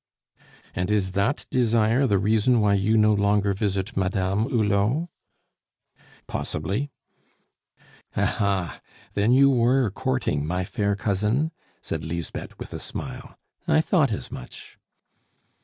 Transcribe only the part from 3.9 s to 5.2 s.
Madame Hulot?"